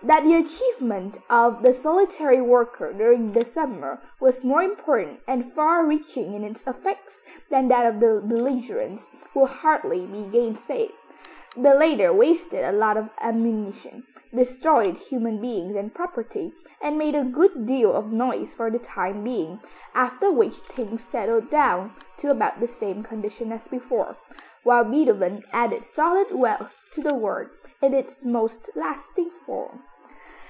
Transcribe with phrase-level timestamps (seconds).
[0.00, 5.84] That the achievement of the solitary worker during the summer was more important and far
[5.84, 10.92] reaching in its effects than that of the belligerents, will hardly be gainsaid.
[11.56, 17.24] The latter wasted a lot of ammunition, destroyed human beings and property, and made a
[17.24, 19.58] good deal of noise for the time being,
[19.96, 24.16] after which things settled down to about the same condition as before;
[24.62, 27.48] while Beethoven added solid wealth to the world
[27.82, 29.82] in its most lasting form.